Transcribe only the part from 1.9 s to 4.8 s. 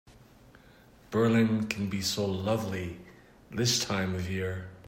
so lovely this time of year.